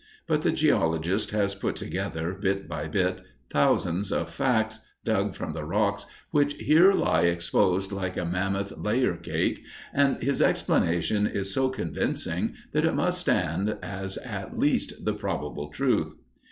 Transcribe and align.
But 0.25 0.41
the 0.41 0.51
geologist 0.51 1.29
has 1.29 1.53
put 1.53 1.75
together, 1.75 2.33
bit 2.33 2.67
by 2.67 2.87
bit, 2.87 3.21
thousands 3.51 4.11
of 4.11 4.31
facts, 4.31 4.79
dug 5.05 5.35
from 5.35 5.53
the 5.53 5.63
rocks 5.63 6.07
which 6.31 6.55
here 6.55 6.91
lie 6.93 7.25
exposed 7.25 7.91
like 7.91 8.17
a 8.17 8.25
mammoth 8.25 8.75
layer 8.79 9.15
cake 9.15 9.61
and 9.93 10.19
his 10.23 10.41
explanation 10.41 11.27
is 11.27 11.53
so 11.53 11.69
convincing 11.69 12.55
that 12.71 12.83
it 12.83 12.95
must 12.95 13.21
stand 13.21 13.77
as 13.83 14.17
at 14.17 14.57
least 14.57 15.05
the 15.05 15.13
probable 15.13 15.67
truth. 15.67 16.15